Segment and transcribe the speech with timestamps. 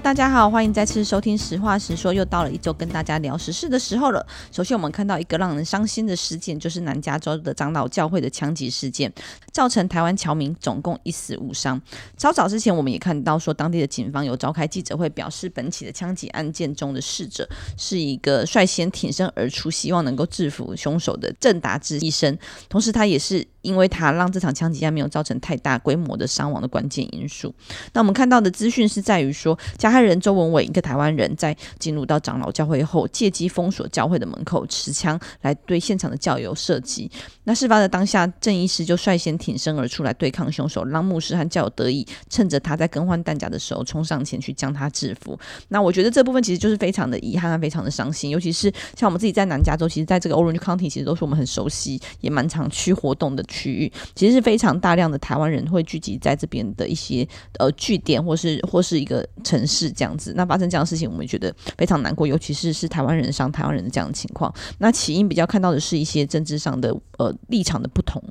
[0.00, 4.24] 大家好，欢迎再次收听《实话实说》，又到了一周跟大家聊时事的时候了。
[4.52, 9.12] 首先，我们看到一个让人伤心的事件，就是南加州的长老教会的枪击事件，
[9.52, 11.80] 造成台湾侨民总共一死五伤。
[12.16, 23.46] 稍早之前，我们也看到说，当地的警方有召开记者会，表示本起的枪击案件中的逝者是一个率先挺身而出，希望能够制服凶手的郑达志医生，同时他也是。
[23.60, 27.52] 因为他让这场枪击案没有造成太大规模的伤亡的关键因素。
[27.92, 37.10] 那我们看到的资讯是在于说，加害人周文伟一个台湾人在进入到长老教会后，借机封锁教会的门口，持枪来对现场的教友射击。
[37.44, 45.36] 那事发的当下，郑医师就率先挺身而出来对抗凶手，让牧师和教友得以趁着他在更换弹夹的时候冲上前去将他制服。
[45.68, 53.44] 那我觉得这部分其实就是非常的遗憾和非常的伤心，尤其是像我们自己在南加州，其实在这个 Orange County 其实都是我们很熟悉也蛮常去活动的。
[53.48, 57.26] 区域其实是非常大量的台湾人会聚集在这边的一些
[57.58, 60.32] 呃据点，或是或是一个城是这样子。
[60.34, 64.52] 那发生这样的事情，我们觉得非常难过，尤其是是台湾人伤台湾人的这样的情况。
[64.78, 68.22] 那起因比较看到的是一些政治上的呃立场的不同。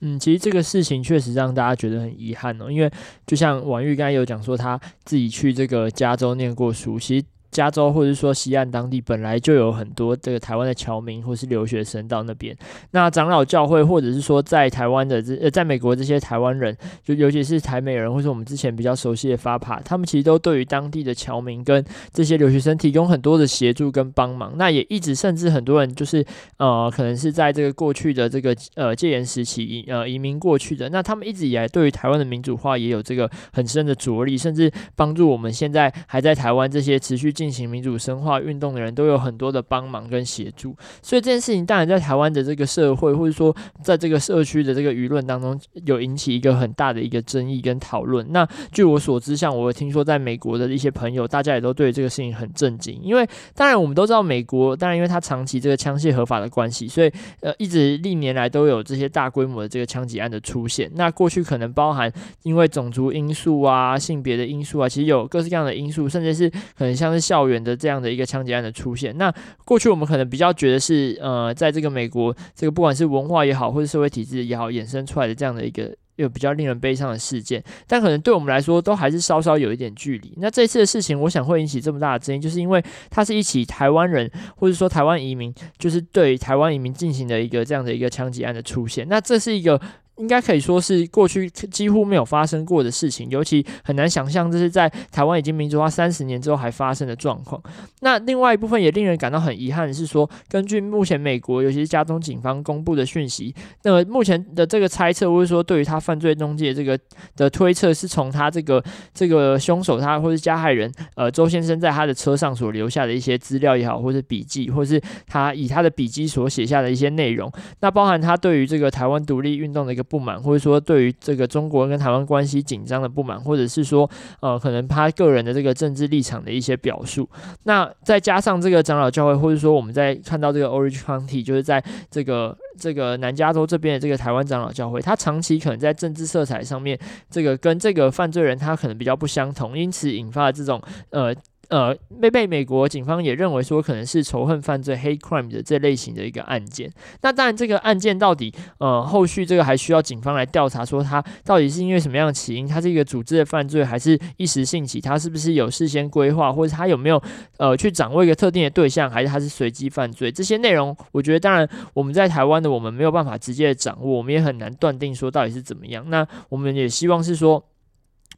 [0.00, 2.92] 嗯，其实这个事情确实让大家觉得很遗憾哦，因为
[3.26, 7.24] 就像婉玉刚才有讲说，他自己去这个加州念过书，其实。
[7.56, 12.54] 加州或者说西岸当地本来就有很多这个台湾的侨民或是留学生到那边。
[12.90, 24.52] 那长老教会或者是说在台湾的这呃，在美国这些台湾人，就尤其是台美人，或是我们之前比较熟悉的发帕，他们其实都对于当地的侨民跟这些留学生提供很多的协助跟帮忙。
[24.58, 26.22] 那也一直甚至很多人就是
[26.58, 37.45] 呃，可能是在这个过去的这个呃戒严时期移呃移民过去的，那他们一直以来对于台湾的民主化也有这个很深的着力，甚至帮助我们现在还在台湾这些持续进。
[37.46, 43.54] 进行民主深化运动的人都有很多的帮忙跟协助，所以这件事情当然在台湾的这个社会，或者说
[43.84, 48.26] 在这个社区的这个舆论当中，有引起一个很大的一个争议跟讨论。
[48.32, 60.90] 那据我所知，像我听说在美国的一些朋友，大家也都对这个事情很震惊，因为当然我们都知道美国，当然因为它长期这个枪械合法的关系，所以呃一直历年来都有这些大规模的这个枪击案的出现。
[60.96, 69.32] 那过去可能包含因为种族因素啊、性别的因素啊，其实有各式各样的因素，甚至是可能像是校校园的这样的一个枪击案的出现，那
[69.66, 80.32] 过去我们可能比较觉得是呃，在这个美国这个不管是文化也好，或者社会体制也好，衍生出来的这样的一个又比较令人悲伤的事件，但可能对我们来说都还是稍稍有一点距离。
[80.38, 89.78] 那这次的事情，我想会引起这么大的争议，就是因为它是一起台湾人或者说台湾移民，就是对台湾移民进行的一个这样的一个枪击案的出现，那这是一个。
[90.18, 97.62] 应该可以说是过去几乎没有发生过的事情，尤其很难想象这是在台湾已经民主化三十年之后还发生的状况。
[98.00, 106.98] 那另外一部分也令人感到很遗憾的是说，根据目前美国尤其是加州警方公布的讯息，那么目前的这个猜测，或者说对于他犯罪动机的这个
[107.36, 120.05] 的推测，是从他这个这个凶手他或是加害人呃周先生在他的车上所留下的一些资料也好，或是笔记，或是他以他的笔记所写下的一些内容，那包含他对于这个台湾独立运动的一个。
[120.08, 124.08] 不满，或者说对于这个中国跟台湾关系紧张的不满，或者是说
[124.40, 127.28] 呃，可能他个人的这个政治立场的一些表述。
[127.64, 136.98] 那再加上这个长老教会，或者说我们在看到这个 Orange County，就是在这个这个南加州这边的这个台湾长老教会，他长期可能在政治色彩上面，
[137.30, 140.80] 这个跟这个犯罪人他可能比较不相同，因此引发了这种
[141.10, 141.34] 呃。
[141.68, 146.90] 呃，被被美国警方也认为说可能是仇恨犯罪 （hate crime） 的这类型的一个案件。
[147.22, 155.00] 那当然，这个案件到底呃后续这个还需要警方来调查，说他到底是因为什么样的起因，他是一个组织的犯罪，还是一时兴起？
[155.00, 157.20] 他是不是有事先规划，或者他有没有
[157.58, 160.30] 呃去掌握一个特定的对象，还是他是随机犯罪？
[160.30, 166.08] 这些内容，我觉得当然我们在台湾的我们没有办法直接的掌握，我们也很难断定说到底是怎么样。
[166.08, 167.62] 那我们也希望是说。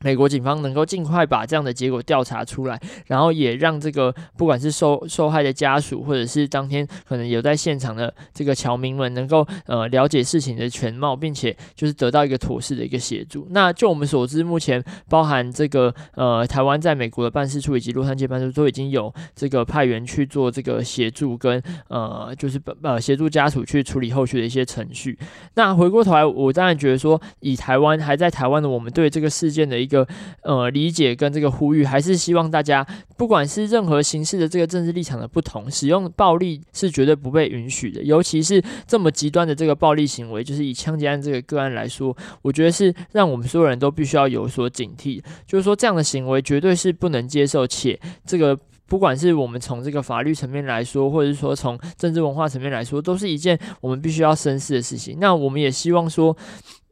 [0.00, 13.46] 美国警方能够尽快把这样的结果调查出来，然后也让这个不管是受受害的家属，或者是当天可能有在现场的这个侨民们，能够呃了解事情的全貌，并且就是得到一个妥适的一个协助。
[13.50, 25.18] 那就我们所知，目前包含这个呃台湾在美国的办事处以及洛杉矶办事处都已经有这个派员去做这个协助跟呃就是呃协助家属去处理后续的一些程序。
[25.54, 30.06] 那回过头来，我当然觉得说，以台湾还在台湾的我们对这个事件的一一个
[30.42, 32.86] 呃理解跟这个呼吁，还是希望大家，
[33.16, 38.02] 不管是任何形式的这个政治立场的不同，使用暴力是绝对不被允许的。
[38.02, 45.22] 尤其是这么极端的这个暴力行为，就是以枪击案这个个案来说，我觉得是让我们所有人都必须要有所警惕。
[45.46, 55.16] 就是说，这样的行为绝对是不能接受，且这个不管是我们从这个法律层面来说，或者是说从政治文化层面来说，都是一件我们必须要深思的事情。
[55.18, 56.36] 那我们也希望说。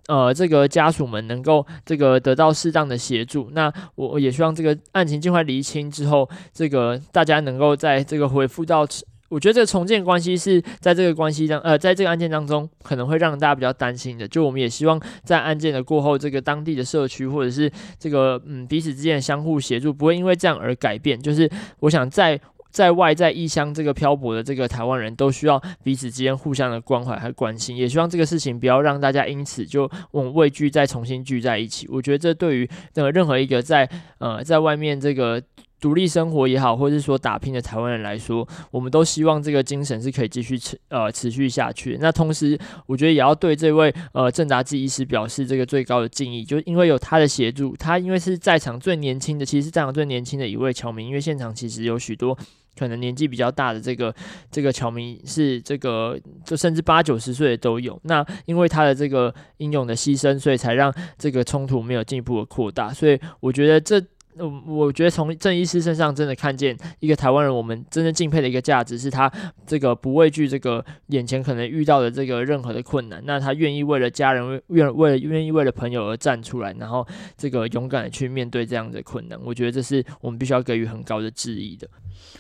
[0.08, 3.50] 呃这个家属们能够这个得到适当的协助。
[3.53, 8.87] 那我也希望这个案情尽快厘清之后，这个大家能够在这个恢复到。
[9.29, 14.29] 我觉得这重建关系是在这个关系当呃，在这个案件当中可能会让大家比较担心的。
[14.29, 17.69] 就我们也希望在案件的过后，这个当地的社区或者是
[17.99, 21.20] 这个嗯彼此之间相互协助，不会因为这样而改变。
[21.20, 21.50] 就是
[21.81, 22.41] 我想在
[22.76, 31.88] 在外在异乡这个漂泊的这个台湾人都需要彼此之间互相的关怀和关心，也希望这个事情不要让大家因此就我畏惧再重新聚在一起。
[31.90, 33.88] 我觉得这对于呃任何一个在
[34.19, 35.43] 呃在外面这个。
[35.78, 41.99] 独立生活也好，或者是说打拼的台湾人来说，我们都希望这个精神是可以继续持呃持续下去。
[42.00, 52.37] 那同时，我觉得也要对这位呃郑达志医师表示这个最高的敬意，就因为有他的协助，他因为是在场最年轻的，其实是在场最年轻的一位侨民，因为现场其实有许多
[52.78, 54.14] 可能年纪比较大的这个
[54.50, 58.00] 这个侨民是这个就甚至八九十岁的都有。
[58.05, 62.93] 那因为他的这个英勇的牺牲，所以才让这个冲突没有进一步的扩大。
[62.94, 64.02] 所以我觉得这。
[64.38, 69.31] 我，我觉得从郑医师身上真的看见一个台湾人，我们真正敬佩的一个价值是他
[69.67, 77.06] 这个不畏惧这个眼前可能遇到的这个任何的困难，那他愿意为了家人，愿为了为了愿意为了朋友而站出来，然后
[77.37, 81.88] 这个勇敢的去面对这样的困难，我觉得这是我们必须要给予很高的质疑的。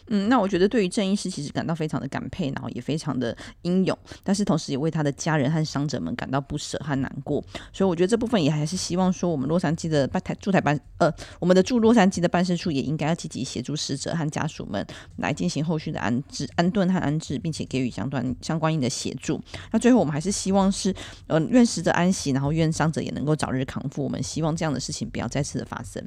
[0.08, 7.42] 嗯，那我觉得对于郑医师其实感到非常的感佩，然后也非常的英勇，但是同时也为他的家人和伤者们感到不舍和难过。
[7.72, 14.86] 所以我觉得这部分也还是希望说，我们洛杉矶的办台驻台办，呃，我们的驻洛杉矶的办事处也应该要积极协助死者和家属们
[15.16, 19.42] 来进行后续的安置、安顿和安置，并且给予相关相关应的协助。
[19.72, 20.94] 那最后我们还是希望是，
[21.26, 24.04] 呃，愿死者安息，然后愿伤者也能够早日康复。
[24.04, 26.02] 我们希望这样的事情不要再次的发生。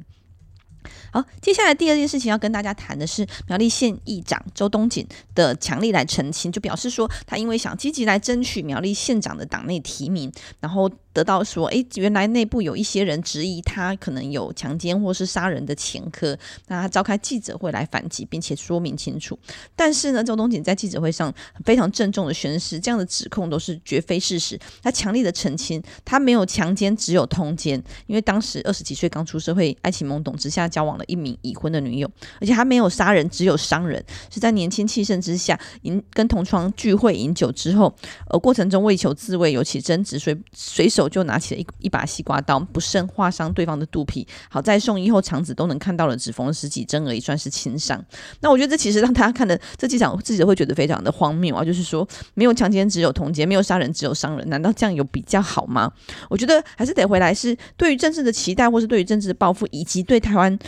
[1.12, 10.90] 好，接下来第二件事情要跟大家谈的是苗栗县议长周东锦的强力来澄清，就表示说他因为想积极来争取苗栗县长的党内提名，然后。
[11.12, 19.36] 得到说，哎，原来内部有一些人质疑他可能有强奸或是杀人的前科，那他召开记者会来反击，并且说明清楚。
[19.74, 21.34] 但是呢，周东锦在记者会上
[21.64, 24.56] 非常郑重的宣誓，这样的指控都是绝非事实。
[24.82, 27.82] 他强力的澄清，他没有强奸，只有通奸。
[28.06, 32.08] 因为当时二十几岁刚出社会，爱情懵懂之下交往了一名已婚的女友，
[32.40, 34.00] 而且他没有杀人，只有伤人，
[34.32, 37.92] 是在年轻气盛之下，饮跟同窗聚会饮酒之后，
[38.28, 40.99] 呃过程中为求自卫有起争执，随随手。
[41.00, 44.26] 手就拿起了一一把西瓜刀，不慎划伤对方的肚皮。
[44.50, 48.04] 好在送医后，肠子都能看到了，只缝十几针而已，算是轻伤。
[48.40, 51.64] 那我觉得这其实让大家看的这几场自己会觉得非常的荒谬啊！
[51.64, 54.48] 就是说，没有强奸，只有同奸；没有杀人，只有伤人。
[54.50, 55.90] 难道这样有比较好吗？
[56.28, 60.58] 我觉得还是得回来，是对于政治的期待，或是对于政治的报复，以及对台湾。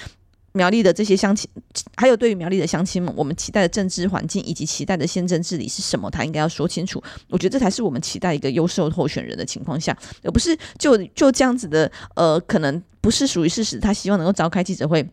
[0.53, 1.49] 苗栗的这些乡亲，
[1.97, 6.11] 还有对于苗栗的乡亲们，我们期待的政治环境以及期待的宪政治理是什么？
[6.11, 7.03] 他应该要说清楚。
[7.29, 13.79] 我觉得这才是我们期待一个优秀候选人的情况下，而不是就就这样子的，呃，可能不是属于事实。
[13.79, 15.09] 他希望能够召开记者会，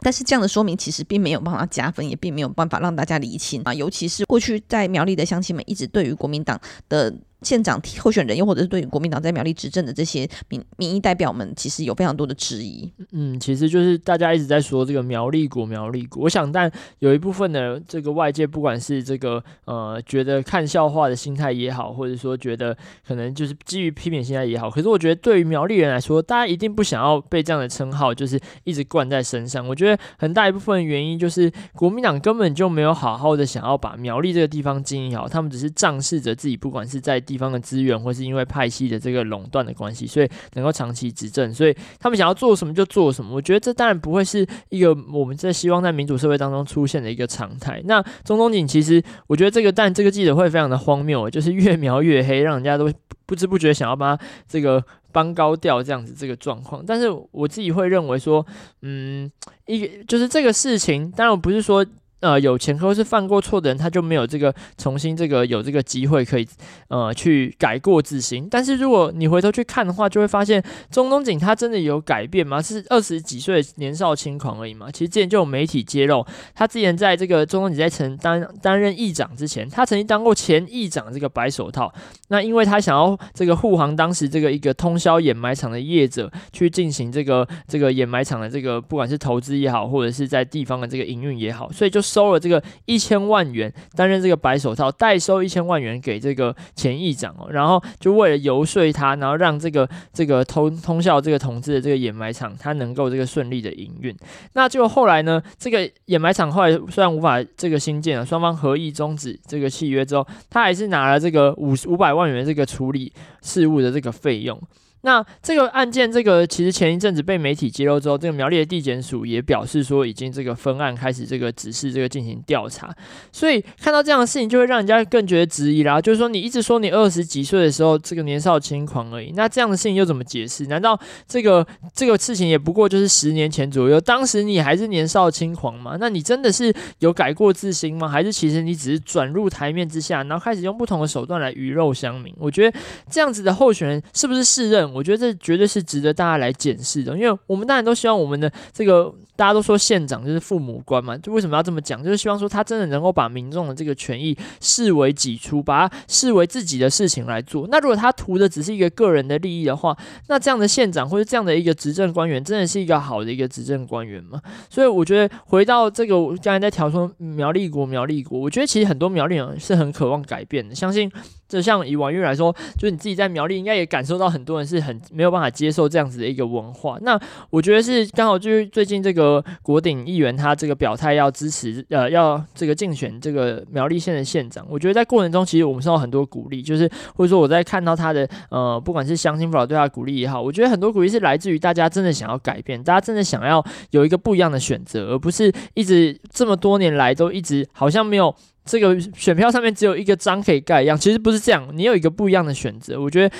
[0.00, 3.74] 但是这样的说明其实并没有办法加分，也并没有办法让大家理清啊。
[3.74, 7.14] 尤其是过去在苗栗的乡亲们，一直对于国民党的。
[7.42, 12.90] 县长候选人，又或者是对于国民党在苗栗执政的这些民民意代表们，其实有非常多的质疑。
[13.12, 16.24] 嗯，其实就是大家一直在说这个苗栗国，苗栗国。
[16.24, 29.66] 我想，但有一部分的这个外界，不管是这个呃觉得看笑话的心态也好，或者说觉得可能就是基于批评心态也好，可是我觉得对于苗栗人来说，大家一定不想要被这样的称号就是一直冠在身上。
[29.66, 43.32] 我觉得很大一部分原因就是国民党根本就没有好好的想要把苗栗这个地方经营好，他们只是仗势着自己，不管是在地方的资源，或是因为派系的这个垄断的关系，所以能够长期执政，所以他们想要做什么就做什么。
[43.32, 47.80] 我觉得这当然不会是一个我们在希望在民主社会当中出现的一个常态。
[47.84, 52.92] 那中东锦其实，我觉得这个但这个记者会非常的荒谬，就是越描越黑，让人家都
[53.26, 56.82] 不知不觉想要把他这个帮高调这样子这个状况。
[56.84, 58.44] 但是我自己会认为说，
[58.82, 59.30] 嗯，
[59.66, 61.86] 一个就是这个事情，当然我不是说。
[62.20, 66.46] 呃，有前科是犯过错的人，他就没有这个重新这个有这个机会可以
[66.88, 68.46] 呃去改过自新。
[68.50, 72.60] 但是如果你回头去看的话，就会发现钟东锦他真的有改变吗？
[72.60, 74.90] 是二十几岁年少轻狂而已嘛。
[74.90, 81.90] 其实之前就有媒体揭露，他之前在这个钟东锦在曾担担任议长之前，他曾经当过前议长这个白手套。
[82.28, 91.98] 那因为他想要这个护航当时这个一个通宵掩埋场的业者去进行这个这个掩埋场的这个不管是投资也好，或者是在地方的这个营运也好，所以就。
[92.10, 104.14] 收了这个一千万元，担任这个白手套，代收一千万元给这个前议长哦，然后就为了游说他，然后让这个这个通通校这个同志的这个掩埋场，他能够这个顺利的营运。
[104.54, 113.12] 那就后来呢，这个掩埋场后来虽然无法这个新建了，双方合意终止这个契约之后，他还是拿了这个五五百万元这个处理
[113.42, 114.60] 事务的这个费用。
[115.02, 122.94] 那这个案件，这个其实前一阵子被媒体揭露之后，这个苗栗的地检署也表示说，已经这个分案开始这个指示这个进行调查。
[123.32, 125.98] 所以看到这样的事情，就会让人家更觉得质疑啦。
[126.00, 130.66] 就是说，你一直说你二十几岁的时候这个年少轻狂而已，那这样的事情又怎么解释？
[130.66, 135.96] 难道这个这个事情也不过就是十年前左右，当时你还是年少轻狂吗？
[135.98, 138.06] 那你真的是有改过自新吗？
[138.06, 142.34] 还是其实你只是转入台面之下，然后开始用不同的手段来鱼肉乡民？
[142.38, 142.78] 我觉得
[143.10, 144.89] 这样子的候选人是不是适任？
[144.92, 152.02] 我觉得这绝对是值得大家来检视的，因为我们当然都希望我们的这个大家都说县长就是父母官嘛，就为什么要这么讲？
[152.02, 157.66] 就是希望说他真的能够把民众的这个权益视为己出，把它视为自己的事情来做。
[157.70, 159.96] 那如果他图的只是一个个人的利益的话，
[160.28, 164.40] 那这样的县长或者这样的一个执政官员，真的是一个好的一个执政官员吗？
[164.68, 171.10] 所以我觉得回到这个，我刚才在调说苗栗国，苗栗国，我觉得其实很多苗栗人是很渴望改变的，相信。
[171.50, 176.96] 就像以婉諭来说，就是你自己在苗栗，应该也感受到很多人是很没有办法接受这样子的一个文化。
[177.02, 184.64] 那我觉得是刚好就是最近这个国鼎议员他这个表态要支持，呃，要这个竞选这个苗栗县的县长。
[184.70, 198.32] 我觉得在过程中，其实我们受到很多鼓励，就是或者说我在看到他的呃，不管是乡亲父老对他鼓励也好，我觉得很多鼓励是来自于大家真的想要改变，大家真的想要有一个不一样的选择，而不是一直这么多年来都一直好像没有。
[198.64, 203.00] 这个选票上面只有一个章可以盖一样，其实不是这样，你有一个不一样的选择。
[203.00, 203.34] 我觉得，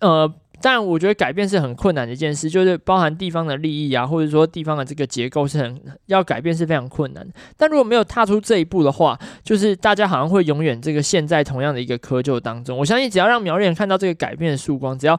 [0.00, 7.26] 呃，当然，我觉得改变是很困难的一件事，就是包含地方的利益啊，或者说地方的这个结构是很要改变是非常困难。
[7.56, 12.78] 但如果没有踏出这一步的话，就是大家好像会永远这个陷在同样的一个窠臼当中。
[12.78, 15.18] 我相信，只要让苗栗人看到这个改变的曙光，只要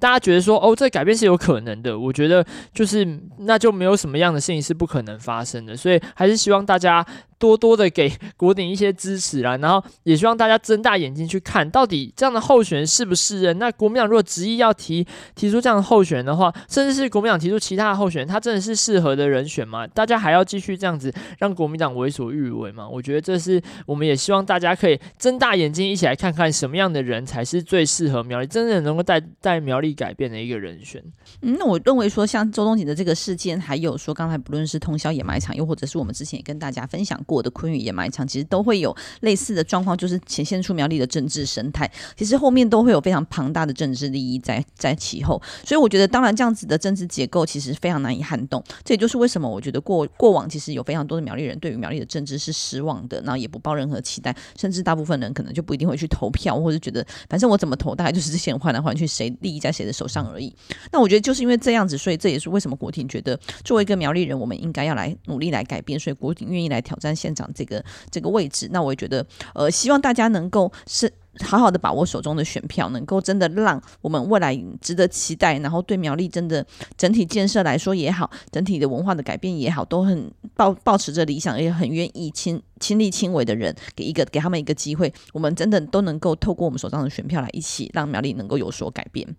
[0.00, 2.44] 大家觉得说，哦，这改变是有可能的，我觉得
[2.74, 3.06] 就是
[3.38, 5.76] 那就没有什么样的事情是不可能发生的。
[5.76, 7.04] 所以，还是希望大家。
[7.42, 13.58] 多多的给国鼎一些支持啦，然后也希望大家睁大眼睛去看，到底这样的候选人适不适任。
[13.58, 19.84] 那国民党如果执意要提提出这样的候选人的话，甚至是国民党提出其他的候选人，他真的是适合的人选吗？
[19.88, 22.88] 大家还要继续这样子让国民党为所欲为吗？
[22.88, 31.02] 我觉得这是我们也希望大家可以睁大眼睛一起来看看什么样的人才是最适合苗栗，真正能够带带苗栗改变的一个人选。
[31.40, 37.31] 嗯，那我认为说像周东锦的这个事件，还有说刚才不论是通宵野埋场，又或者是我们之前也跟大家分享过。
[37.32, 41.90] 我的昆宇掩埋场其实都会有类似的状况，就是显现出苗栗的政治生态。
[42.16, 48.62] 其实后面都会有非常庞大的政治利益在在其后，所以我觉得，当然这样子的政治结构其实非常难以撼动。
[48.84, 60.54] 这也就是为什么我觉得过过往其实有非常多的苗栗人对于苗栗的政治是失望的，然后也不抱任何期待，甚至大部分人可能就不一定会去投票，或者觉得反正我怎么投，大概就是这些人换来换去，谁利益在谁的手上而已。
[60.90, 67.82] 那我觉得就是因为这样子，所以这也是为什么国鼎觉得作为一个苗栗人，我们应该要来努力来改变，所以国鼎愿意来挑战县长这个。
[68.10, 69.24] 这个位置，那我也觉得，
[69.54, 71.10] 呃，希望大家能够是
[71.40, 89.36] 好好的把握手中的选票，能够真的让我们未来值得期待，然后对苗栗真的整体建设来说也好，整体的文化的改变也好，都很抱抱持着理想，也很愿意亲亲力亲为的人，给一个给他们一个机会，我们真的都能够透过我们手上的选票来一起让苗栗能够有所改变。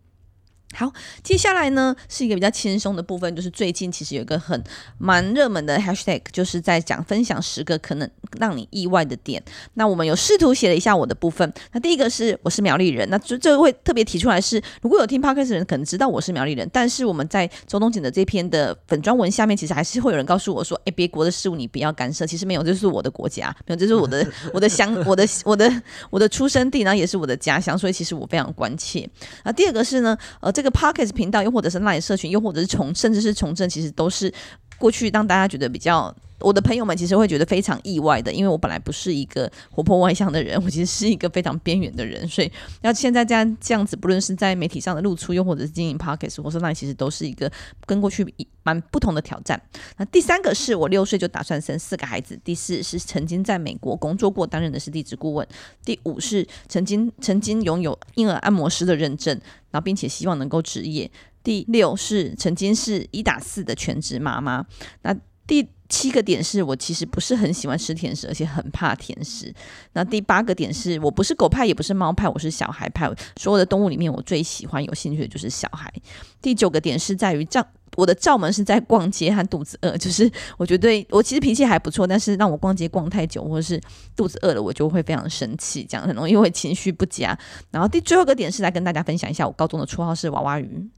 [0.75, 4.61] 好，接下来呢是一个比较轻松的部分，就是最近其实有一个很
[4.97, 9.41] 蛮热门的 hashtag，就是在讲分享十个可能让你意外的点。
[9.75, 11.53] 那我们有试图写了一下我的部分。
[11.73, 22.25] 那第一个是我是苗栗人，那这这个会特别提出来是，如果有听 podcast 的人可能知道我是苗栗人，但是我们在周东锦的这篇的粉专文下面，其实还是会有人告诉我说，哎，别国的事物你不要干涉。
[22.25, 29.07] 其实没有，这是我的国家，没有，这是我的 我的乡，我的我的我的出生地，然后也是我的家乡，所以其实我非常关切。
[29.43, 30.62] 那第二个是呢，呃，这。
[30.63, 34.33] 这个 Pocket 频道，又或者是那些社群，又或者是从，甚至是从政，其实都是
[34.77, 36.15] 过去让大家觉得比较。
[36.43, 47.49] 我的朋友们其实会觉得非常意外的，因为我本来不是一个活泼外向的人，我其实是一个非常边缘的人，所以要现在这样这样子，不论是在媒体上的露出，又或者是经营 Podcast，或是 LINE，其实都是一个
[47.85, 48.25] 跟过去
[48.63, 49.61] 蛮不同的挑战。
[49.97, 55.47] 那第三个是我六岁就打算生四个孩子，第四是曾经在美国工作过，担任的是地质顾问，
[55.85, 59.33] 第五是曾经曾经拥有婴儿按摩师的认证，
[59.71, 61.09] 然后并且希望能够职业，
[61.41, 64.65] 第六是曾经是一打四的全职妈妈，
[65.03, 65.15] 那
[65.47, 65.67] 第。
[65.93, 69.53] 七个点是我其实不是很喜欢吃甜食，而且很怕甜食。
[69.93, 73.07] 那第八个点是我不是狗派，也不是猫派，我是小孩派。
[73.37, 75.93] 所有的动物里面，我最喜欢、有兴趣的就是小孩。
[76.41, 77.63] 第九个点是在于照
[77.95, 83.79] 我的罩门是在逛街和肚子饿，就是我觉得我其实脾气还不错，但是让我逛街逛太久，或者是
[84.15, 87.37] 肚子饿了，我就会非常生气，这样很容易会情绪不佳。
[87.69, 90.89] 然后第最后一个点是来跟大家分享一下，我高中的绰号是娃娃鱼。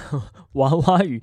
[0.54, 1.20] 娃娃鱼，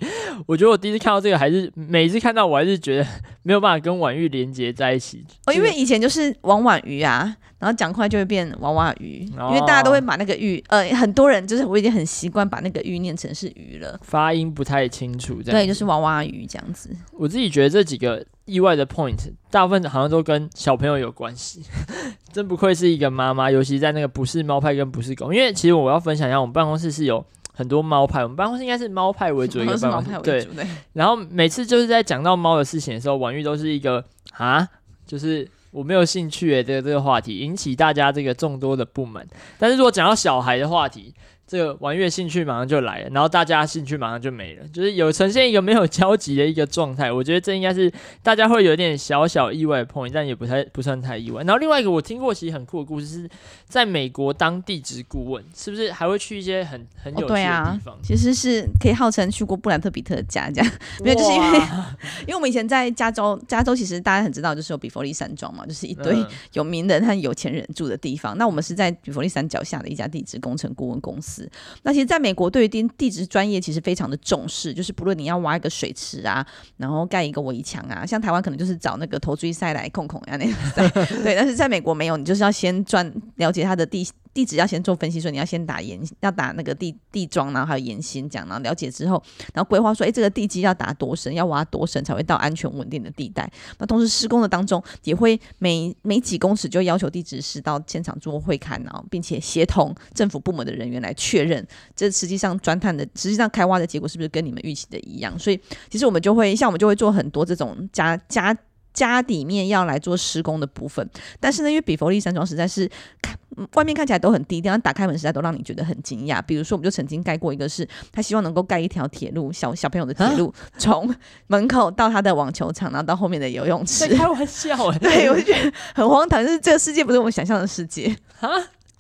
[0.47, 3.07] 我觉得我第一次看到这个，还是每一次看到，我还是觉得
[3.43, 5.23] 没有办法跟婉玉连接在一起。
[5.45, 15.41] 哦，因为以前就是王婉瑜啊，然后讲快就会变娃娃鱼，因为大家都会把那个玉，呃，很多人就是我已经很习惯把那个玉念成是鱼了，发音不太清楚。
[15.43, 16.89] 对，就是娃娃鱼这样子。
[17.13, 21.61] 我自己觉得这几个意外的 point，大部分好像都跟小朋友有关系。
[22.33, 27.23] 真不愧是一个妈妈，尤其在那个不是猫派跟不是狗，因为其实我要分享一下，我们办公室是有
[27.59, 30.47] 很多猫派，我们办公室应该是猫派为主一个 办公室，对。
[30.93, 34.01] 然后每次就是在讲到猫的事情的时候，婉玉都是一个
[34.31, 34.65] 啊，
[35.05, 35.45] 就是。
[35.71, 39.23] 我没有兴趣诶，这个这个话题引起大家这个众多的不满。
[39.59, 41.13] 但是如果讲到小孩的话题，
[41.49, 47.11] 这个玩乐兴趣马上就来了，然后大家兴趣马上就没了，就是有呈现一个没有交集的一个状态。
[47.11, 47.91] 我觉得这应该是
[48.21, 51.41] 大家会有点小小意外的 point，但也不太不算太意外。
[51.41, 53.29] 然后另外一个我听过其实很酷的故事是
[53.67, 57.95] 在美国当地质顾问，是不是还会去一些很很有趣的地方？
[57.95, 60.71] 哦啊、其实是可以号称去过布兰特比特的家这样，
[61.03, 61.59] 没有就是因为
[62.21, 66.15] 因为我们以前在加州，加州其实大家很知道就是有比佛利山庄嘛，就是一堆
[66.53, 68.35] 有名人和有钱人住的地方。
[68.35, 71.38] 嗯、那我们是在比佛利山脚下的一家地质工程顾问公司。
[71.83, 76.45] 那其实，在美国，对于地地质专业其实非常的重视，就是不论你要挖一个水池啊，
[76.77, 80.89] 然后盖一个围墙啊，像台湾可能就是找那个投锥赛来控控啊那种，
[81.23, 84.07] 对，但是在美国没有，你就是要先专了解它的地。
[84.39, 89.21] 地质要先做分析，说你要先打岩，要打那个地地桩，然后还有岩芯，这样，然后了解之后，
[89.53, 93.51] 然后规划说，哎，这个地基要打多深，要挖多深才会到安全稳定的地带。
[93.79, 105.37] 那同时施工的当中，也会每每几公尺就要求地质师到现场做会勘，然后并且协同政府部门的人员来确认，这实际上钻探的，实际上开挖的结果是不是跟你们预期的一样？
[105.37, 108.57] 所以其实我们就会像我们就会做很多这种加加。
[108.99, 112.89] 家底面要来做施工的部分，但是呢，因为比佛利山庄实在是
[113.21, 113.33] 看
[113.75, 116.41] 外面看起来都很低调，但打开门实在都让你觉得很惊讶。
[116.41, 121.15] 比如说，我们就曾经盖过一个是，他希望能够盖一条铁路，小小朋友的铁路，从
[121.47, 124.05] 门口到他的网球场，然后到后面的游泳池。
[124.13, 128.49] 开玩笑， 对，我就觉得很荒唐，就是这个世界不是我们想象的世界啊！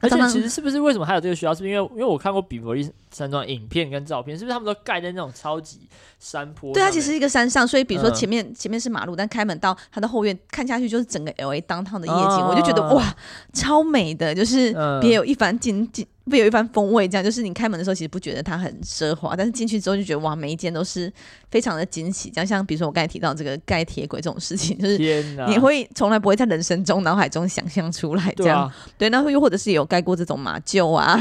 [0.01, 1.53] 而且其实是不是为什么还有这个需要？
[1.53, 5.81] 是因为因为我看过比佛利山庄影片跟照片，是不是他们都盖在那种超级
[6.19, 6.73] 山坡？
[6.73, 13.15] 对，它其实是一个山上，所以比如说前面、嗯、前面是马路，但开门到它的后院看下去就是整个 LA downtown 的夜景，哦、我就觉得哇，
[13.53, 16.05] 超美的，就是别有一番景景。
[16.05, 21.11] 嗯会有一番风味，这样就是你开门的时候，其实不觉得它很奢华，但是进去之后就觉得哇，每一间都是
[21.49, 22.29] 非常的惊喜。
[22.29, 24.95] 这样像比如说我刚才提到这个盖铁轨这种事情，就是
[25.47, 28.69] 你会从来不会在人生中脑海中想象出来这样。
[28.97, 31.17] 对，啊、对，那又或者是有盖过这种马厩啊，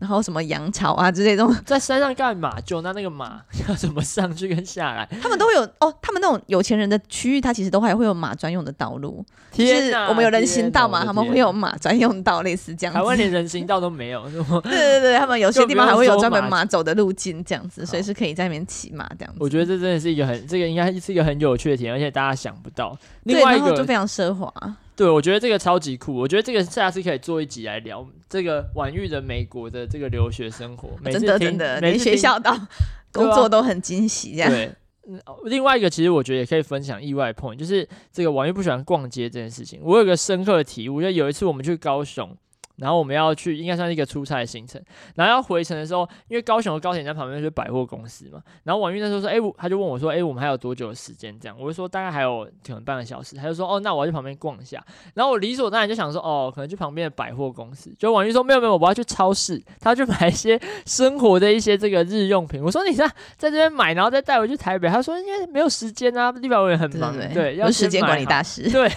[0.00, 2.60] 然后什么羊槽啊之类这种，在山上干嘛？
[2.60, 5.08] 就，那那个马 要怎么上去跟下来？
[5.22, 9.24] 他们都会有哦，他们那种有钱人的区域，它其实都还会有马专用的道路。
[9.50, 12.94] 天哪，我们有人行道嘛，他们会有马专用道，类似这样。
[12.94, 14.22] 台湾连人行道都没有。
[14.62, 19.38] 对对对，他们有些地方还会有专门马走的路径，这样子，所以是可以在那边骑马这样子。
[19.40, 22.96] 我觉得这真的是一个很，这个应该是一个很有趣的体验，而且大家想不到。
[23.24, 24.52] 另外一个就非常奢华。
[24.98, 26.12] 对，我觉得这个超级酷。
[26.12, 30.90] 我觉得这个下次可以做一集来聊这个婉玉的美国的这个留学生活。
[31.08, 32.52] 真的真的，连学校到
[33.12, 34.50] 工作都很惊喜，这样。
[34.50, 34.72] 对，
[35.08, 39.78] 嗯，另外一个其实我觉得也可以分享意外 point，就是这个婉玉不喜欢逛街这件事情。
[39.84, 42.36] 我有个深刻的体悟，就有一次我们去高雄。
[42.78, 44.80] 然后我们要去，应该算是一个出差的行程。
[45.14, 48.40] 然后要回程的时候，因为高雄的高铁站旁边就是百货公司嘛。
[48.62, 53.36] 然后婉玉那时候说：“哎，他就问我说：‘哎，我们还有多久的时间？’这样，我就说大概还有可能半个小时。
[53.36, 54.82] 他就说：‘哦，那我要去旁边逛一下。’
[55.14, 68.90] 然后我理所当然就想说：‘哦，可能去旁边的百货公司。’就婉玉说：‘没有没有，我要去超市，他要去买一些生活的一些这个日用品。’我说：‘你在在这边买，然后再带回去台北。’他说：‘因为没有时间啊，地表我也很忙，对，要时间管理大师。’对，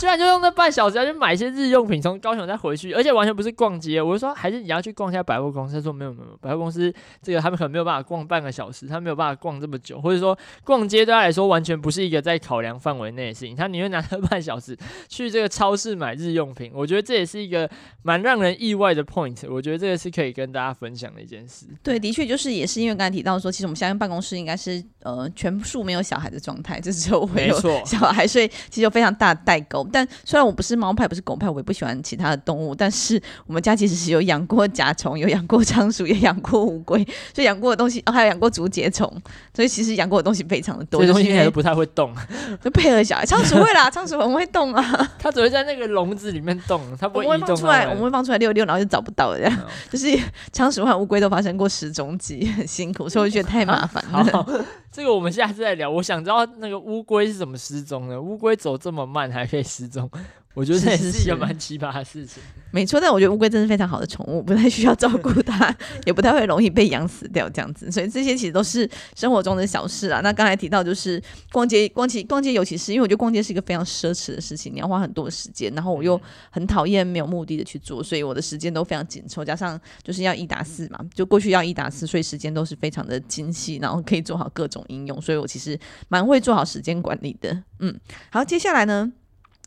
[0.00, 5.74] 居然就用那半小时要去买一些日用品，从高雄再回去，而且完全不是逛街。”我就说，还是你要去逛一下百货公司。
[5.74, 6.90] 他说没有没有，百货公司
[7.22, 10.34] 这个他们可能没有办法逛半个小时，他没有办法逛这么久，或者说
[10.64, 13.54] 逛街对他来说完全不是一个在考量范围内的事情。
[13.54, 14.74] 他宁愿拿那半小时
[15.06, 16.72] 去这个超市买日用品。
[16.74, 17.68] 我觉得这也是一个
[18.00, 19.46] 蛮让人意外的 point。
[19.50, 21.66] 我觉得这个是可以跟大家分享的一件事。
[21.82, 29.86] 对，的确就是也是因为刚才提到说，其实我们现在办公室应该是呃全数没有小孩的状态，就只有我有小孩，所以其实有非常大的代沟。
[29.92, 39.10] 但虽然我不是猫派，不是狗派，我也不喜欢其他的动物，但是我们家其实是有养过甲虫，有养过仓鼠，也养过乌龟，所以养过的东西，哦，还有养过竹节虫，
[39.54, 41.00] 所以其实养过的东西非常的多。
[41.00, 42.14] 这东西应该都不太会动，
[42.62, 43.26] 就配合小孩。
[43.26, 44.82] 仓鼠会啦，仓鼠很会动啊，
[45.18, 47.48] 它只会在那个笼子里面动，它不会移动。
[47.48, 49.58] 放出来，我们会放出来溜溜，然后就找不到了这样。
[49.90, 50.06] 就是
[50.52, 54.46] 仓鼠和乌龟都发生过失踪记，很辛苦，所以我觉得太麻烦了。
[54.90, 55.88] 这个我们下次再聊。
[55.88, 58.20] 我想知道那个乌龟是怎么失踪的？
[58.20, 60.10] 乌龟走这么慢还可以失踪？
[60.52, 62.42] 我觉得这也是一个蛮奇葩的事情。
[62.72, 65.74] 没错，但我觉得乌龟真是非常好的宠物，不太需要照顾它，
[66.06, 67.90] 也不太会容易被养死掉这样子。
[67.90, 70.20] 所以这些其实都是生活中的小事啊。
[70.22, 87.62] 那刚才提到就是逛街，逛街，逛街，尤其是因为我觉得逛街是一个非常奢侈的事情，你要花很多的时间，然后我又很讨厌没有目的的去做，所以我的时间都非常紧凑，加上就是要一打四嘛，就过去要一打四，所以时间都是非常的精细，然后可以做好各种应用，所以我其实蛮会做好时间管理的。
[87.78, 87.98] 嗯，
[88.30, 89.12] 好，接下来呢？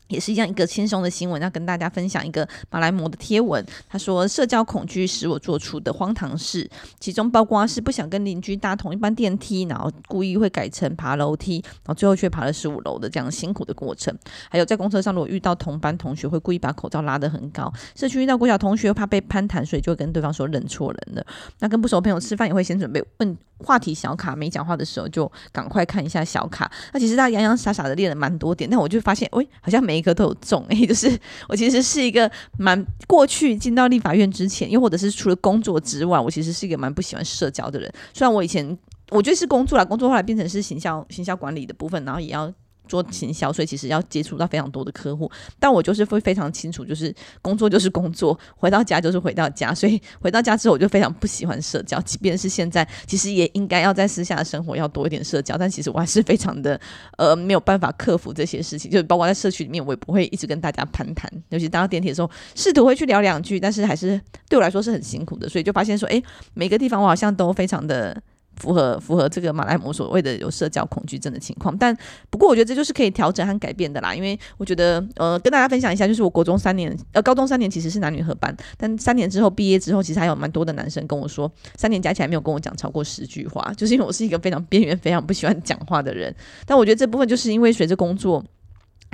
[0.07, 3.65] 也是一样一个轻松的新闻，要跟大家分享一个马来貘的贴文。
[3.87, 14.15] 他说，社交恐惧使我做出的荒唐事，其中包括是不想跟邻居搭同一班电梯，然后故意会改成爬楼梯，然后最后却爬了十五楼的这样辛苦的过程。
[14.49, 17.71] 还有在公车上，如果遇到同班同学，会故意把口罩拉得很高。
[17.95, 21.25] 社区遇到国小同学，怕被攀谈，所以就跟对方说认错人了。
[21.59, 26.69] 那跟不熟朋友吃饭，也会先准备问话题小卡，没讲话的时候就赶快看一下小卡。
[26.91, 31.15] 那其实他洋洋洒洒的列了蛮多点，但我就发现，喂，好像没每一颗都有中诶， 就是
[31.47, 37.93] 我其实是一个蛮过去进到立法院之前，又或者是除了工作之外，我其实是一个蛮不喜欢社交的人。
[38.11, 38.75] 虽然我以前
[39.11, 42.51] 我觉得是工作啦，工作后来变成是行销行销管理的部分，然后也要。
[42.93, 56.79] 做行销，所以其实要接触到非常多的客户，但我就是会非常清楚，就是工作就是工作，回到家就是回到家，所以回到家之后我就非常不喜欢社交，即便是现在，其实也应该要在私下的生活要多一点社交，但其实我还是非常的
[57.17, 66.21] 呃没有办法克服这些事情，就包括在社区里面，我也不会一直跟大家攀谈，尤其搭到电梯的时候，试图会去聊两句，但是还是对我来说是很辛苦的，所以就发现说，诶，
[66.53, 68.21] 每个地方我好像都非常的。
[68.63, 71.95] 符合符合这个马来姆所谓的有社交恐惧症的情况，但
[72.29, 74.15] 不过我觉得这就是可以调整和改变的啦。
[74.15, 86.33] 因为我觉得，呃，跟大家分享一下，就是我国中三年，呃，高中三年其实是男女合班，但三年之后毕业之后，其实还有蛮多的男生跟我说，三年加起来没有跟我讲超过十句话， 就是因为我是一个非常边缘、非常不喜欢讲话的人。
[86.65, 88.41] 但我觉得这部分就是因为随着工作。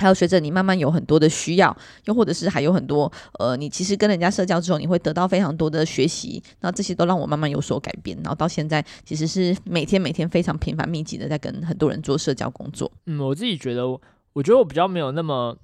[0.00, 12.90] 还有随着你慢慢有很多的需要，又或者是还有很多呃，你其实跟人家社交之后，你会得到非常多的学习，那这些都让我慢慢有所改变，然后到现在其实是每天每天非常频繁密集的在跟很多人做社交工作。
[13.06, 13.86] 嗯，我自己觉得，
[14.32, 15.56] 我觉得我比较没有那么。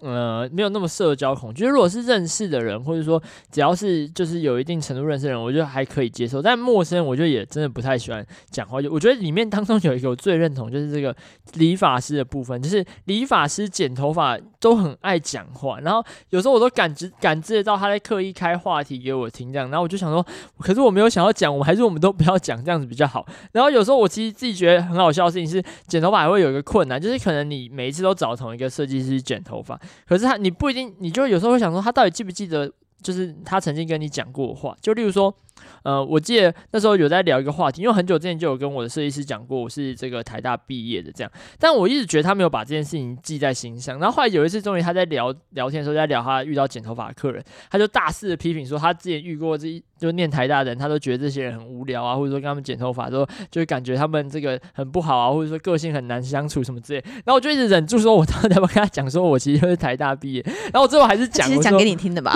[0.00, 1.66] 呃，没有那么社交恐惧。
[1.66, 6.40] 如果是认识的人，或者说只要是就是有一定程度认识的人，我觉得还可以接受。
[6.40, 8.80] 但陌生人，我觉得也真的不太喜欢讲话。
[8.80, 11.14] 就我觉得里面当中有一个我最认同，就是这个
[11.54, 19.68] 理发师的部分，就是理发师剪头发都很爱讲话，然后有时候我都感知感知得到他在刻意开话题给我听，这样。
[19.70, 20.24] 然后我就想说，
[20.58, 23.26] 可是我没有想要讲，我还是我们都不要讲，这样子比较好。
[23.52, 29.78] 然后有时候我其实自己觉得很好笑的事情是，剪头发还会有一个困难，就是可能你每一次都找同一个设计师剪头发。
[30.06, 32.70] 可是他，你不一定，你就有时候会想说，他到底记不记得，
[33.02, 35.34] 就是他曾经跟你讲过的话，就例如说。
[35.82, 43.98] 呃，我记得那时候有在聊一个话题，因为很久之前就有跟我的设计师讲过，我是这个台大毕业的这样，但我一直觉得他没有把这件事情记在心上。
[43.98, 57.02] 然后后来有一次，终于他在聊聊天的时候，在聊他遇到剪头发的客人，他就大肆的批评说，他之前遇过这就念台大的人，他都觉得这些人很无聊啊，或者说跟他们剪头发都就感觉他们这个很不好啊，或者说个性很难相处什么之类。
[57.04, 60.42] 然后我就一直忍住说，我到底要不要跟他讲，说我其实就是台大毕业。
[60.72, 62.34] 然后我最后还是讲，其实讲给你听的吧。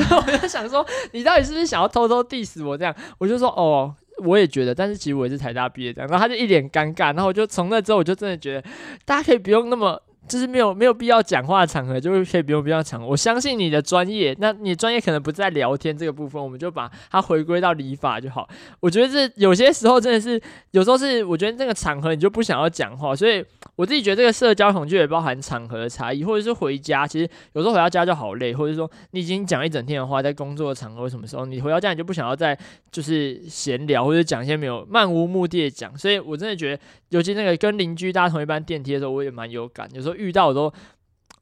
[0.54, 2.94] 想说，你到底是不是想要偷偷 diss 我这样？
[3.18, 3.94] 我就说哦。
[4.18, 8.64] 我也觉得，但是其实我也是台大毕业这样，然后他就一脸尴尬，然后我就从那之后我就真的觉得，
[9.04, 10.00] 大家可以不用那么。
[10.26, 13.06] 就是没有没有必要讲话的场合，就会可以不用必要讲。
[13.06, 18.48] 我相信你的专业，那你专业可能不在聊天这个部分，我们就把它回归到理法就好。
[18.80, 23.44] 我觉得这有些时候真的是，有时候是我觉得这个场合你就不想要讲话，所以
[23.76, 32.58] 我自己觉得这个社交恐惧也包含场合的差异，或者是回家，其实有时候回到家就好累，或者说你已经讲一整天的话，在工作的场合什么时候，你回到家你就不想要再
[32.90, 35.96] 就是闲聊或者讲一些没有漫无目的的讲。
[35.98, 40.13] 所以我真的觉得，尤其那个跟邻居搭同一班电梯的时候，我也蛮有感，有时候。
[40.14, 40.72] 遇到我都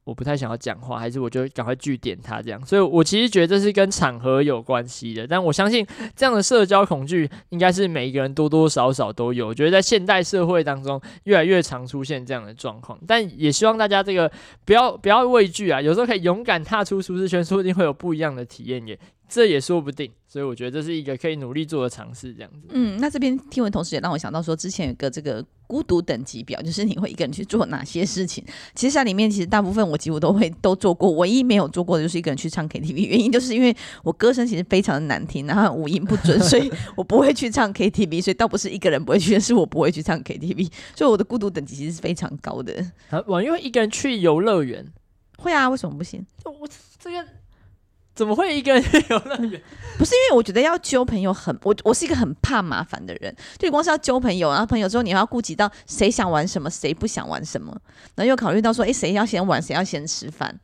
[0.05, 5.25] 我不太想要讲话，还是我就赶快句点他这样，所以我其实觉得这是跟场合有关系的。
[5.25, 9.47] 但我相信这样的社交恐惧应该是每一个人多多少少都有。
[9.47, 14.29] 我觉得在现代社会当中越来越常出现这样的状况，但也希望大家这个
[14.65, 18.99] 不要不要畏惧啊，有时候可以勇敢踏出舒适圈，说不定会有不一样的体验耶。
[19.33, 22.69] 这也说不定，所以我觉得这是一个可以努力做的尝试，这样子。
[22.69, 28.45] 嗯，那这边听闻同时也让我想到说，之前有个这个孤独等级表，就是你会一个人去做哪些事情。
[28.75, 33.07] 其实在里面，其实大部分我几乎都会都做过，唯一没有做过的就是一个人去唱 KTV。
[33.07, 38.21] 原因就是因为我歌声其实非常的难听，然后五音不准，所以我不会去唱 KTV。
[38.23, 40.71] 所以倒不是一个人不会去，是我不会去唱 KTV。
[40.95, 42.85] 所以我的孤独等级其实是非常高的。
[43.09, 44.87] 啊，我因为一个人去游乐园，
[45.39, 45.71] 会啊？
[45.71, 46.23] 为什么不行？
[46.45, 46.69] 我
[46.99, 47.27] 这个。
[48.15, 49.61] 怎么会一个人去游乐园？
[49.99, 53.35] 不是因为我觉得要交朋友很，我我是一个很怕麻烦的人。
[53.59, 57.77] 就光是要交朋友，然后朋友之后你还要顾及到谁想玩什么，谁不想玩什么，
[58.15, 60.59] 然后又考虑到说，诶，谁要先玩，谁要先吃饭。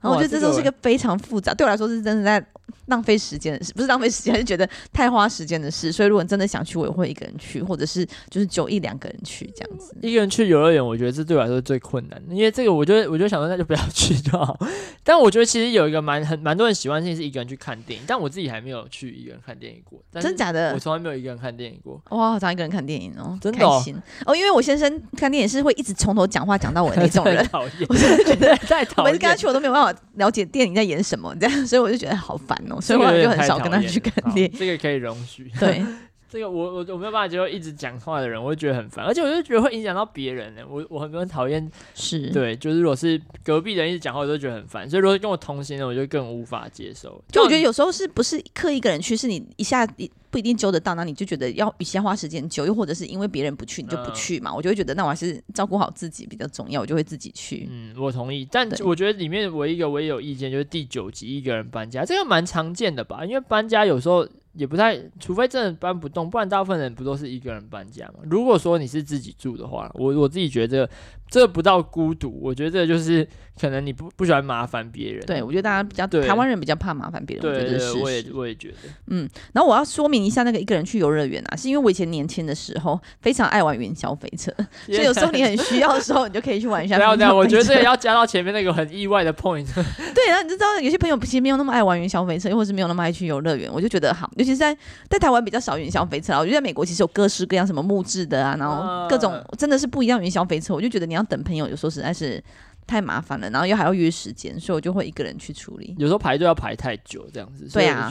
[0.00, 2.44] 然后我觉得这都是一个非常复杂，对我来说是真的在
[2.86, 5.90] 浪费时间的事，不是浪费时间，是觉得太花时间的事。
[5.90, 9.96] 所以如果你真的想去，我也会一个人去，或者是就是就一两个人去这样子。
[10.00, 14.56] 一个人去游乐园，我觉得这对我来说最困难的，因为这个我就我就想说那就不要去就好。
[15.02, 20.00] 但我觉得其实有一个蛮很蛮多人喜欢性是一个人去看电影，但我自己还没有去一个人看电影过。
[20.20, 20.72] 真假的？
[20.74, 22.00] 我从来没有一个人看电影过。
[22.10, 23.82] 哇，好常一个人看电影哦，真的哦。
[24.26, 29.12] 哦，因为我先生看电影是会一直从头讲话讲到尾那种人， 讨厌，我真的觉得太讨厌。
[29.12, 34.58] 每次跟他去，我都没有办法了解电影在演什么，这样，所以我就觉得好烦哦，所以我就很少跟他去看电影。
[34.58, 35.50] 这个可以容许。
[35.58, 35.84] 对，
[36.28, 40.62] 这个我我我没有办法接受一直讲话的人，我会觉得很烦，而且我就觉得会影响到别人呢。
[40.68, 44.88] 我我很很讨厌，是对，就是如果是隔壁人一直讲话，我都觉得很烦。
[44.88, 47.22] 所以如果跟我同行的，我就更无法接受。
[47.30, 50.10] 就我觉得有时候是不是刻意一个人去，是你一下一。
[50.36, 54.50] 不一定揪得到，那你就觉得要先花时间揪，又或者是因为别人不去，你就不去嘛？
[54.50, 57.66] 嗯、我就会觉得，那我还是照顾好自己比较重要，我就会自己去。
[57.70, 58.46] 嗯，我同意。
[58.52, 63.24] 但我觉得里面唯一一个我也有意见，就是第九集一个人搬家，这个蛮常见的吧？
[63.24, 68.20] 因为搬家有时候也不太，除非真的搬不动，不然大部分人不都是一个人搬家嘛？
[68.24, 70.86] 如果说你是自己住的话，我我自己觉得
[71.28, 73.26] 这不到孤独，我觉得这就是。
[73.58, 84.52] 可能你不不喜欢麻烦别人，对，我觉得大家比较台湾人比较怕麻烦别人，对，我觉得是对，我也我也觉得，嗯，然后我要说明一下那个一个人去游乐园啊，是因为我以前年轻的时候非常爱玩云霄飞车，
[84.84, 86.96] 所以有时候你很需要的时候，你就可以去玩一下。
[87.00, 89.64] 不要这样，我觉得这个要加到前面那个很意外的 point。
[90.14, 94.76] 对，然后你就知道有些朋友其实没有那么爱玩云霄飞车，又或是没有那么爱去游乐园，我就觉得好，尤其是在
[95.08, 102.42] 在台湾比较少云霄飞车啊，我觉得在美国其实有各式各样什么木质的啊，然后各种真的是不一样云霄飞车，我就觉得你要等朋友，有时候实在是。
[102.88, 105.92] 太麻烦了，然后又还要约时间，所以我就会一个人去处理。
[105.98, 107.68] 有时候排队要排太久，这样子。
[107.72, 108.08] 对啊。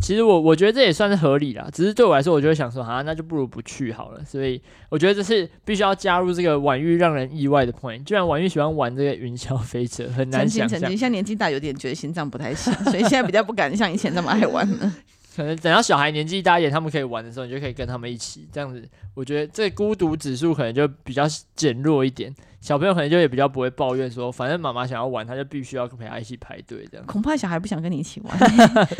[0.00, 4.24] 其实我我觉得这也算是合理啦，只是对我来说，我就会想说，啊，那就不如不去好了。
[4.24, 8.02] 所以我觉得这是必须要加入这个婉玉让人意外的 point。
[8.02, 10.80] 居然婉玉喜欢玩这个云霄飞车，很难想象。
[10.80, 14.92] 现在年纪大，有点觉得心脏不太行，所以现在比较不敢像以前那么爱玩了。
[15.34, 18.88] 可能等到小孩年纪大一点，他们可以玩的时候，你就可以跟他们一起这样子。
[19.14, 21.24] 我觉得这孤独指数可能就比较
[21.56, 22.34] 减弱一点。
[22.64, 27.06] 小朋友可能就也比较不会抱怨说，反正妈妈想要玩，他就必须要陪他一起排队这样。
[27.06, 28.34] 恐怕小孩不想跟你一起玩，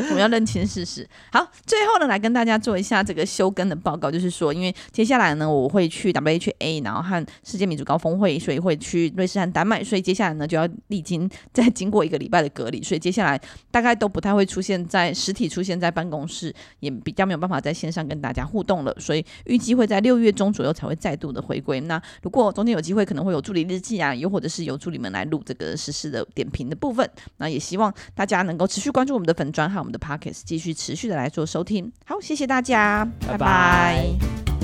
[0.01, 1.09] 我们要认清事实。
[1.31, 21.81] 好，最后呢，来跟大家做一下这个休更的报告，就是说，因为接下来呢，我会去 WHA，然后和世界民主高峰会，所以会去瑞士和丹麦，所以接下来呢就要历经再经过一个礼拜的隔离，所以接下来大概都不太会出现在实体出现在办公室，也比较没有办法在线上跟大家互动了，所以预计会在六月中左右才会再度的回归。
[21.81, 31.91] 那如果中间有机会，可能会有助理日记啊，又或者是由助理们来录这个时事的点评的部分，那也希望大家能够持续关注我们的粉砖和我们的 Podcast，继续持续的来做收听。
[32.05, 33.37] 好，谢谢大家，拜拜。
[33.37, 34.54] 拜拜。